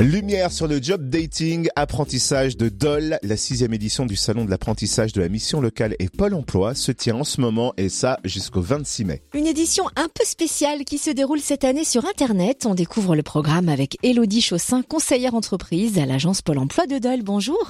Lumière 0.00 0.50
sur 0.50 0.66
le 0.66 0.82
job 0.82 1.08
dating, 1.08 1.68
apprentissage 1.76 2.56
de 2.56 2.68
DOL, 2.68 3.16
la 3.22 3.36
sixième 3.36 3.72
édition 3.72 4.06
du 4.06 4.16
salon 4.16 4.44
de 4.44 4.50
l'apprentissage 4.50 5.12
de 5.12 5.20
la 5.20 5.28
mission 5.28 5.60
locale 5.60 5.94
et 6.00 6.08
Pôle 6.08 6.34
emploi 6.34 6.74
se 6.74 6.90
tient 6.90 7.14
en 7.14 7.22
ce 7.22 7.40
moment 7.40 7.72
et 7.76 7.88
ça 7.88 8.18
jusqu'au 8.24 8.60
26 8.60 9.04
mai. 9.04 9.22
Une 9.34 9.46
édition 9.46 9.84
un 9.94 10.08
peu 10.08 10.24
spéciale 10.24 10.84
qui 10.84 10.98
se 10.98 11.10
déroule 11.10 11.38
cette 11.38 11.62
année 11.62 11.84
sur 11.84 12.04
Internet. 12.06 12.66
On 12.66 12.74
découvre 12.74 13.14
le 13.14 13.22
programme 13.22 13.68
avec 13.68 13.96
Elodie 14.02 14.42
Chaussin, 14.42 14.82
conseillère 14.82 15.36
entreprise 15.36 15.96
à 15.98 16.06
l'agence 16.06 16.42
Pôle 16.42 16.58
emploi 16.58 16.86
de 16.86 16.98
DOL. 16.98 17.22
Bonjour. 17.22 17.64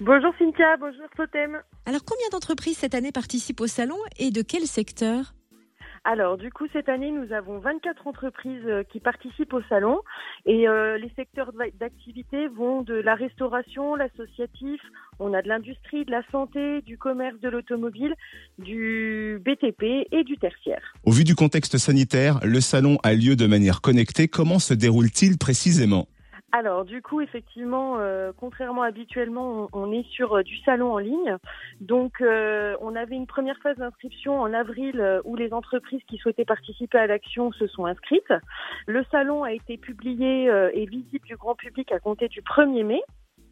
Bonjour 0.00 0.32
Cynthia, 0.38 0.76
bonjour 0.78 1.06
Totem. 1.16 1.56
Alors 1.86 2.04
combien 2.04 2.28
d'entreprises 2.30 2.78
cette 2.78 2.94
année 2.94 3.12
participent 3.12 3.60
au 3.60 3.66
salon 3.66 3.96
et 4.18 4.30
de 4.30 4.42
quel 4.42 4.62
secteur? 4.62 5.35
Alors, 6.06 6.36
du 6.36 6.52
coup, 6.52 6.66
cette 6.72 6.88
année, 6.88 7.10
nous 7.10 7.32
avons 7.32 7.58
24 7.58 8.06
entreprises 8.06 8.62
euh, 8.66 8.84
qui 8.84 9.00
participent 9.00 9.52
au 9.52 9.62
salon 9.68 9.98
et 10.46 10.68
euh, 10.68 10.98
les 10.98 11.10
secteurs 11.16 11.50
d'activité 11.80 12.46
vont 12.46 12.82
de 12.82 12.94
la 12.94 13.16
restauration, 13.16 13.96
l'associatif, 13.96 14.80
on 15.18 15.34
a 15.34 15.42
de 15.42 15.48
l'industrie, 15.48 16.04
de 16.04 16.12
la 16.12 16.22
santé, 16.30 16.80
du 16.82 16.96
commerce, 16.96 17.40
de 17.40 17.48
l'automobile, 17.48 18.14
du 18.58 19.42
BTP 19.44 20.06
et 20.12 20.22
du 20.22 20.38
tertiaire. 20.38 20.94
Au 21.04 21.10
vu 21.10 21.24
du 21.24 21.34
contexte 21.34 21.76
sanitaire, 21.76 22.38
le 22.44 22.60
salon 22.60 22.98
a 23.02 23.12
lieu 23.12 23.34
de 23.34 23.46
manière 23.46 23.80
connectée. 23.80 24.28
Comment 24.28 24.60
se 24.60 24.74
déroule-t-il 24.74 25.38
précisément? 25.38 26.06
Alors 26.56 26.86
du 26.86 27.02
coup, 27.02 27.20
effectivement, 27.20 27.98
euh, 27.98 28.32
contrairement 28.34 28.82
habituellement, 28.82 29.68
on, 29.74 29.92
est 29.92 30.08
sur 30.08 30.36
euh, 30.38 30.42
du 30.42 30.56
salon 30.62 30.94
en 30.94 30.98
ligne. 30.98 31.36
Donc 31.80 32.22
euh, 32.22 32.76
on 32.80 32.96
avait 32.96 33.14
une 33.14 33.26
première 33.26 33.58
phase 33.58 33.76
d'inscription 33.76 34.40
en 34.40 34.54
avril 34.54 35.20
où 35.24 35.36
les 35.36 35.52
entreprises 35.52 36.02
qui 36.08 36.16
souhaitaient 36.16 36.46
participer 36.46 36.98
à 36.98 37.06
l'action 37.06 37.52
se 37.52 37.66
sont 37.66 37.84
inscrites. 37.84 38.32
Le 38.86 39.04
salon 39.10 39.44
a 39.44 39.52
été 39.52 39.76
publié 39.76 40.46
et 40.72 40.86
visible 40.86 41.26
du 41.26 41.36
grand 41.36 41.54
public 41.54 41.92
à 41.92 41.98
compter 41.98 42.28
du 42.28 42.40
1er 42.40 42.84
mai. 42.84 43.02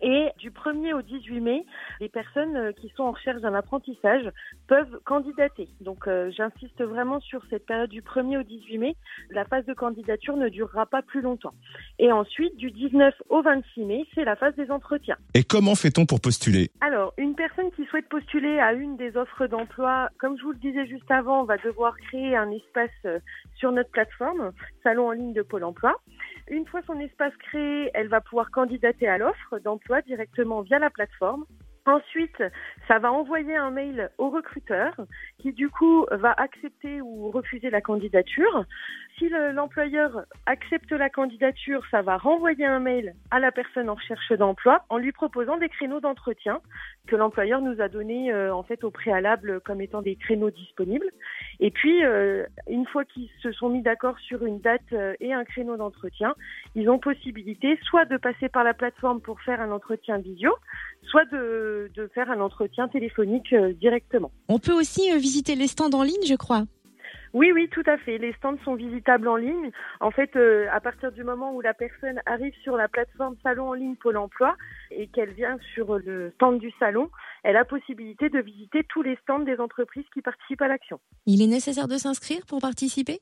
Et 0.06 0.28
du 0.36 0.50
1er 0.50 0.92
au 0.92 1.00
18 1.00 1.40
mai, 1.40 1.64
les 1.98 2.10
personnes 2.10 2.56
euh, 2.56 2.72
qui 2.72 2.92
sont 2.94 3.04
en 3.04 3.12
recherche 3.12 3.40
d'un 3.40 3.54
apprentissage 3.54 4.30
peuvent 4.68 5.00
candidater. 5.06 5.66
Donc 5.80 6.06
euh, 6.06 6.30
j'insiste 6.30 6.82
vraiment 6.82 7.20
sur 7.20 7.42
cette 7.48 7.64
période 7.64 7.88
du 7.88 8.02
1er 8.02 8.40
au 8.40 8.42
18 8.42 8.78
mai. 8.78 8.96
La 9.30 9.46
phase 9.46 9.64
de 9.64 9.72
candidature 9.72 10.36
ne 10.36 10.50
durera 10.50 10.84
pas 10.84 11.00
plus 11.00 11.22
longtemps. 11.22 11.54
Et 11.98 12.12
ensuite, 12.12 12.54
du 12.56 12.70
19 12.70 13.14
au 13.30 13.40
26 13.40 13.84
mai, 13.86 14.04
c'est 14.14 14.24
la 14.24 14.36
phase 14.36 14.54
des 14.56 14.70
entretiens. 14.70 15.16
Et 15.32 15.42
comment 15.42 15.74
fait-on 15.74 16.04
pour 16.04 16.20
postuler? 16.20 16.70
Alors, 16.82 17.14
une 17.16 17.34
personne 17.34 17.70
qui 17.70 17.86
souhaite 17.86 18.08
postuler 18.10 18.58
à 18.58 18.74
une 18.74 18.98
des 18.98 19.16
offres 19.16 19.46
d'emploi, 19.46 20.10
comme 20.18 20.36
je 20.36 20.42
vous 20.42 20.52
le 20.52 20.58
disais 20.58 20.86
juste 20.86 21.10
avant, 21.10 21.44
va 21.44 21.56
devoir 21.56 21.96
créer 21.96 22.36
un 22.36 22.50
espace 22.50 22.90
euh, 23.06 23.20
sur 23.56 23.72
notre 23.72 23.90
plateforme, 23.90 24.52
salon 24.82 25.08
en 25.08 25.12
ligne 25.12 25.32
de 25.32 25.40
Pôle 25.40 25.64
emploi. 25.64 25.94
Une 26.48 26.66
fois 26.66 26.82
son 26.86 27.00
espace 27.00 27.34
créé, 27.38 27.90
elle 27.94 28.08
va 28.08 28.20
pouvoir 28.20 28.50
candidater 28.50 29.08
à 29.08 29.18
l'offre 29.18 29.58
d'emploi 29.60 30.02
directement 30.02 30.60
via 30.60 30.78
la 30.78 30.90
plateforme. 30.90 31.44
Ensuite, 31.86 32.42
ça 32.88 32.98
va 32.98 33.12
envoyer 33.12 33.56
un 33.56 33.70
mail 33.70 34.10
au 34.16 34.30
recruteur 34.30 34.94
qui 35.38 35.52
du 35.52 35.68
coup 35.68 36.06
va 36.10 36.32
accepter 36.32 37.02
ou 37.02 37.30
refuser 37.30 37.68
la 37.68 37.82
candidature. 37.82 38.64
Si 39.18 39.28
l'employeur 39.28 40.22
accepte 40.46 40.90
la 40.92 41.10
candidature, 41.10 41.82
ça 41.90 42.00
va 42.00 42.16
renvoyer 42.16 42.64
un 42.64 42.80
mail 42.80 43.14
à 43.30 43.38
la 43.38 43.52
personne 43.52 43.90
en 43.90 43.94
recherche 43.94 44.32
d'emploi 44.32 44.86
en 44.88 44.96
lui 44.96 45.12
proposant 45.12 45.58
des 45.58 45.68
créneaux 45.68 46.00
d'entretien 46.00 46.60
que 47.06 47.16
l'employeur 47.16 47.60
nous 47.60 47.78
a 47.82 47.88
donnés 47.88 48.32
euh, 48.32 48.54
en 48.54 48.62
fait 48.62 48.82
au 48.82 48.90
préalable 48.90 49.60
comme 49.60 49.82
étant 49.82 50.00
des 50.00 50.16
créneaux 50.16 50.50
disponibles. 50.50 51.10
Et 51.60 51.70
puis, 51.70 52.04
euh, 52.04 52.44
une 52.68 52.86
fois 52.86 53.04
qu'ils 53.04 53.28
se 53.42 53.52
sont 53.52 53.68
mis 53.68 53.82
d'accord 53.82 54.18
sur 54.18 54.44
une 54.44 54.60
date 54.60 54.80
euh, 54.92 55.14
et 55.20 55.32
un 55.32 55.44
créneau 55.44 55.76
d'entretien, 55.76 56.34
ils 56.74 56.88
ont 56.88 56.98
possibilité 56.98 57.78
soit 57.82 58.04
de 58.04 58.16
passer 58.16 58.48
par 58.48 58.64
la 58.64 58.74
plateforme 58.74 59.20
pour 59.20 59.40
faire 59.40 59.60
un 59.60 59.70
entretien 59.70 60.18
visio, 60.18 60.52
soit 61.02 61.24
de, 61.26 61.90
de 61.94 62.10
faire 62.14 62.30
un 62.30 62.40
entretien 62.40 62.88
téléphonique 62.88 63.54
directement. 63.54 64.30
On 64.48 64.58
peut 64.58 64.72
aussi 64.72 65.10
visiter 65.18 65.54
les 65.54 65.66
stands 65.66 65.90
en 65.92 66.02
ligne, 66.02 66.26
je 66.26 66.34
crois. 66.34 66.64
Oui, 67.34 67.50
oui, 67.52 67.68
tout 67.68 67.82
à 67.86 67.98
fait. 67.98 68.16
Les 68.16 68.32
stands 68.34 68.56
sont 68.64 68.76
visitables 68.76 69.26
en 69.26 69.34
ligne. 69.34 69.72
En 70.00 70.12
fait, 70.12 70.36
euh, 70.36 70.68
à 70.72 70.80
partir 70.80 71.10
du 71.10 71.24
moment 71.24 71.52
où 71.52 71.60
la 71.60 71.74
personne 71.74 72.20
arrive 72.26 72.54
sur 72.62 72.76
la 72.76 72.86
plateforme 72.88 73.34
Salon 73.42 73.70
en 73.70 73.74
ligne 73.74 73.96
Pôle 73.96 74.16
Emploi 74.16 74.56
et 74.92 75.08
qu'elle 75.08 75.32
vient 75.32 75.58
sur 75.74 75.98
le 75.98 76.30
stand 76.36 76.60
du 76.60 76.70
salon, 76.78 77.10
elle 77.42 77.56
a 77.56 77.64
possibilité 77.64 78.28
de 78.28 78.38
visiter 78.38 78.84
tous 78.88 79.02
les 79.02 79.16
stands 79.16 79.40
des 79.40 79.58
entreprises 79.58 80.06
qui 80.14 80.22
participent 80.22 80.62
à 80.62 80.68
l'action. 80.68 81.00
Il 81.26 81.42
est 81.42 81.48
nécessaire 81.48 81.88
de 81.88 81.96
s'inscrire 81.96 82.46
pour 82.46 82.60
participer? 82.60 83.18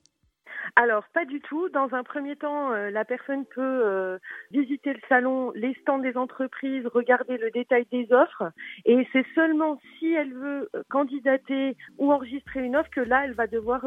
Alors, 0.74 1.04
pas 1.12 1.26
du 1.26 1.38
tout. 1.40 1.68
Dans 1.68 1.92
un 1.92 2.02
premier 2.02 2.34
temps, 2.34 2.72
euh, 2.72 2.88
la 2.90 3.04
personne 3.04 3.44
peut 3.44 3.60
euh, 3.60 4.16
visiter 4.52 4.94
le 4.94 5.00
salon, 5.06 5.52
les 5.54 5.76
stands 5.82 5.98
des 5.98 6.16
entreprises, 6.16 6.86
regarder 6.94 7.36
le 7.36 7.50
détail 7.50 7.84
des 7.92 8.10
offres. 8.10 8.50
Et 8.86 9.06
c'est 9.12 9.26
seulement 9.34 9.78
si 9.98 10.14
elle 10.14 10.32
veut 10.32 10.70
euh, 10.74 10.82
candidater 10.88 11.76
ou 11.98 12.10
enregistrer 12.10 12.60
une 12.60 12.74
offre 12.74 12.88
que 12.90 13.00
là, 13.00 13.26
elle 13.26 13.34
va 13.34 13.46
devoir 13.46 13.84